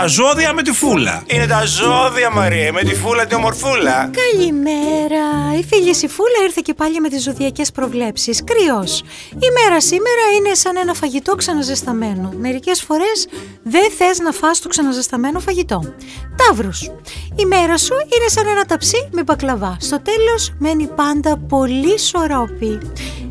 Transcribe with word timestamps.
Τα 0.00 0.06
ζώδια 0.06 0.52
με 0.52 0.62
τη 0.62 0.72
φούλα. 0.72 1.22
Είναι 1.26 1.46
τα 1.46 1.64
ζώδια, 1.64 2.30
Μαρία, 2.30 2.72
με 2.72 2.82
τη 2.82 2.94
φούλα 2.94 3.26
τη 3.26 3.34
ομορφούλα. 3.34 4.10
Καλημέρα. 4.22 5.24
Η 5.58 5.64
φίλης 5.64 6.02
η 6.02 6.08
Φούλα 6.08 6.38
ήρθε 6.44 6.60
και 6.64 6.74
πάλι 6.74 7.00
με 7.00 7.08
τις 7.08 7.22
ζωδιακές 7.22 7.72
προβλέψεις. 7.72 8.44
Κρυός. 8.44 9.02
Η 9.30 9.48
μέρα 9.62 9.80
σήμερα 9.80 10.24
είναι 10.38 10.54
σαν 10.54 10.76
ένα 10.76 10.94
φαγητό 10.94 11.34
ξαναζεσταμένο. 11.34 12.32
Μερικές 12.36 12.82
φορές 12.82 13.26
δεν 13.62 13.90
θες 13.98 14.18
να 14.18 14.32
φας 14.32 14.60
το 14.60 14.68
ξαναζεσταμένο 14.68 15.40
φαγητό. 15.40 15.94
Ταύρος. 16.36 16.92
Η 17.36 17.44
μέρα 17.44 17.78
σου 17.78 17.94
είναι 17.94 18.28
σαν 18.28 18.46
ένα 18.46 18.64
ταψί 18.64 19.08
με 19.10 19.22
μπακλαβά. 19.22 19.76
Στο 19.80 20.00
τέλος 20.00 20.52
μένει 20.58 20.86
πάντα 20.86 21.38
πολύ 21.48 21.98
σωρόπι. 21.98 22.78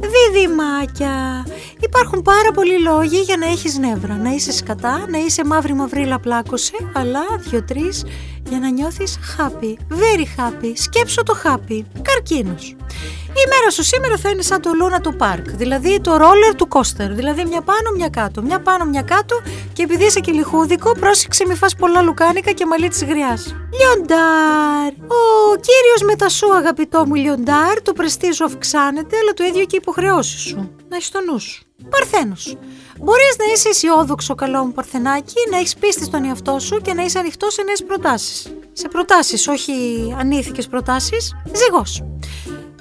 Διδυμάκια. 0.00 1.46
Υπάρχουν 1.80 2.22
πάρα 2.22 2.50
πολλοί 2.54 2.80
λόγοι 2.82 3.20
για 3.20 3.36
να 3.36 3.46
έχεις 3.46 3.78
νεύρα. 3.78 4.16
Να 4.16 4.30
είσαι 4.30 4.52
σκατά, 4.52 5.04
να 5.08 5.18
είσαι 5.18 5.44
μαύρη 5.44 5.74
μαυρίλα 5.74 6.18
πλάκωσε, 6.18 6.72
αλλά 6.92 7.20
δύο-τρεις 7.38 8.04
για 8.48 8.58
να 8.58 8.70
νιώθεις 8.70 9.18
happy. 9.36 9.76
Very 9.92 10.40
happy. 10.40 10.72
Σκέψω 10.74 11.22
το 11.22 11.34
happy. 11.44 11.80
Καρκίνος. 12.02 12.76
Η 13.28 13.48
μέρα 13.48 13.70
σου 13.70 13.82
σήμερα 13.82 14.16
θα 14.16 14.28
είναι 14.28 14.42
σαν 14.42 14.60
το 14.60 14.70
Luna 14.82 15.00
του 15.02 15.16
Park, 15.18 15.42
δηλαδή 15.44 16.00
το 16.00 16.16
roller 16.16 16.54
του 16.56 16.68
coaster, 16.70 17.08
δηλαδή 17.10 17.44
μια 17.44 17.60
πάνω 17.60 17.90
μια 17.96 18.08
κάτω, 18.08 18.42
μια 18.42 18.60
πάνω 18.60 18.84
μια 18.84 19.02
κάτω 19.02 19.40
και 19.72 19.82
επειδή 19.82 20.04
είσαι 20.04 20.20
και 20.20 20.32
λιχούδικο 20.32 20.92
πρόσεξε 20.92 21.44
μη 21.48 21.54
φας 21.54 21.74
πολλά 21.74 22.02
λουκάνικα 22.02 22.52
και 22.52 22.66
μαλλί 22.66 22.88
της 22.88 23.04
γριάς. 23.04 23.54
Λιοντάρ! 23.78 24.92
Ο 25.06 25.54
κύριος 25.54 26.02
με 26.04 26.16
τα 26.16 26.28
σου 26.28 26.54
αγαπητό 26.54 27.06
μου 27.06 27.14
Λιοντάρ, 27.14 27.82
το 27.82 27.92
πρεστίζο 27.92 28.44
αυξάνεται 28.44 29.16
αλλά 29.16 29.32
το 29.32 29.44
ίδιο 29.44 29.64
και 29.64 29.76
οι 29.76 29.78
υποχρεώσεις 29.82 30.40
σου. 30.40 30.70
Να 30.88 30.96
έχεις 30.96 31.10
το 31.10 31.20
νου 31.20 31.38
σου. 31.38 31.62
Παρθένος. 31.90 32.56
Μπορείς 32.98 33.36
να 33.38 33.44
είσαι 33.52 33.68
αισιόδοξο 33.68 34.34
καλό 34.34 34.64
μου 34.64 34.72
παρθενάκι, 34.72 35.34
να 35.50 35.58
έχεις 35.58 35.76
πίστη 35.76 36.04
στον 36.04 36.24
εαυτό 36.24 36.58
σου 36.58 36.80
και 36.80 36.94
να 36.94 37.02
είσαι 37.02 37.18
ανοιχτός 37.18 37.52
σε 37.52 37.62
νέες 37.62 37.84
προτάσεις. 37.84 38.52
Σε 38.72 38.88
προτάσεις, 38.88 39.48
όχι 39.48 39.72
ανήθικες 40.18 40.66
προτάσεις. 40.66 41.34
Ζυγός. 41.52 42.02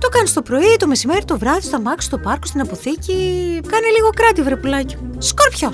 Το 0.00 0.08
κάνεις 0.08 0.32
το 0.32 0.42
πρωί, 0.42 0.76
το 0.78 0.86
μεσημέρι, 0.86 1.24
το 1.24 1.38
βράδυ, 1.38 1.60
στο 1.60 1.76
αμάξι, 1.76 2.06
στο 2.06 2.18
πάρκο, 2.18 2.46
στην 2.46 2.60
αποθήκη. 2.60 3.14
Κάνε 3.68 3.86
λίγο 3.96 4.10
κράτη, 4.16 4.42
βρε 4.42 4.56
πουλάκι. 4.56 4.96
Σκορπιό. 5.18 5.70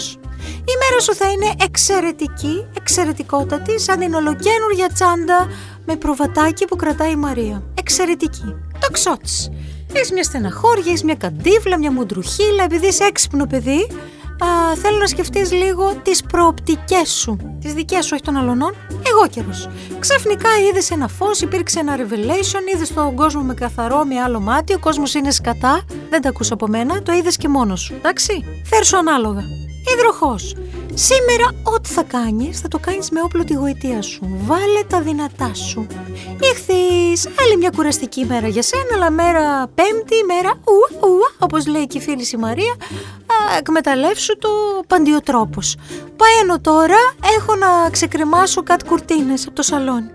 Η 0.65 0.75
μέρα 0.83 1.01
σου 1.01 1.15
θα 1.15 1.31
είναι 1.31 1.53
εξαιρετική, 1.65 2.67
εξαιρετικότατη, 2.77 3.81
σαν 3.81 3.99
την 3.99 4.15
ολοκένουργια 4.15 4.89
τσάντα 4.95 5.49
με 5.87 5.97
προβατάκι 5.97 6.65
που 6.65 6.77
κρατάει 6.77 7.11
η 7.11 7.17
Μαρία. 7.17 7.63
Εξαιρετική. 7.75 8.55
Το 8.81 8.91
ξότσι. 8.93 9.53
Έχεις 9.93 10.13
μια 10.13 10.23
στεναχώρια, 10.23 10.85
έχεις 10.87 11.05
μια 11.05 11.15
καντίβλα, 11.15 11.79
μια 11.79 11.93
μουντρουχίλα, 11.93 12.65
επειδή 12.65 12.87
είσαι 12.87 13.05
έξυπνο 13.05 13.47
παιδί, 13.47 13.87
α, 14.45 14.77
θέλω 14.77 14.99
να 14.99 15.07
σκεφτείς 15.07 15.53
λίγο 15.53 15.95
τις 16.03 16.23
προοπτικές 16.23 17.11
σου. 17.11 17.57
Τις 17.61 17.73
δικές 17.73 18.05
σου, 18.05 18.11
όχι 18.13 18.23
των 18.23 18.37
αλωνών. 18.37 18.75
Εγώ 18.89 19.27
καιρος. 19.31 19.69
Ξαφνικά 19.99 20.49
είδες 20.69 20.91
ένα 20.91 21.09
φως, 21.09 21.41
υπήρξε 21.41 21.81
ένα 21.81 21.97
revelation, 21.97 22.75
είδες 22.75 22.93
τον 22.95 23.15
κόσμο 23.15 23.43
με 23.43 23.55
καθαρό, 23.55 24.05
με 24.05 24.21
άλλο 24.21 24.41
μάτι, 24.41 24.75
ο 24.75 24.79
κόσμος 24.79 25.15
είναι 25.15 25.31
σκατά, 25.31 25.83
δεν 26.11 26.23
τα 26.23 26.29
ακούς 26.29 26.51
από 26.51 26.67
μένα, 26.67 27.03
το 27.03 27.13
είδες 27.13 27.37
και 27.37 27.49
μόνος 27.49 27.81
σου, 27.81 27.95
εντάξει; 27.95 28.45
Φέρσου 28.65 28.97
ανάλογα. 28.97 29.43
Υδροχός. 29.95 30.55
Σήμερα 30.95 31.47
ό,τι 31.63 31.89
θα 31.89 32.03
κάνεις 32.03 32.61
θα 32.61 32.69
το 32.69 32.79
κάνεις 32.79 33.11
με 33.11 33.21
όπλο 33.23 33.45
τη 33.45 33.55
γοητεία 33.55 34.03
σου. 34.03 34.21
Βάλε 34.45 34.83
τα 34.89 35.01
δυνατά 35.01 35.55
σου. 35.55 35.87
Ήχθης 36.41 37.29
άλλη 37.41 37.57
μια 37.59 37.71
κουραστική 37.77 38.25
μέρα 38.25 38.49
για 38.49 38.63
σένα, 38.63 38.95
αλλά 38.95 39.11
μέρα 39.11 39.69
πέμπτη, 39.75 40.25
μέρα 40.27 40.51
ουα 40.51 41.09
ουα, 41.09 41.29
όπως 41.39 41.67
λέει 41.67 41.87
και 41.87 41.99
η 41.99 42.01
φίλη 42.01 42.27
η 42.33 42.37
Μαρία, 42.37 42.73
α, 43.27 43.57
εκμεταλλεύσου 43.59 44.39
το 44.39 44.49
παντιοτρόπος. 44.87 45.77
Παένω 46.17 46.61
τώρα, 46.61 46.99
έχω 47.39 47.55
να 47.55 47.91
ξεκρεμάσω 47.91 48.63
κάτι 48.63 48.85
κουρτίνες 48.85 49.47
από 49.47 49.55
το 49.55 49.63
σαλόνι. 49.63 50.11